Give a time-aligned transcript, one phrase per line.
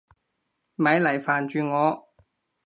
[0.73, 2.09] 咪嚟煩住我！